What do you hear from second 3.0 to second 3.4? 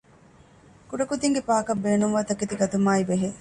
ބެހޭ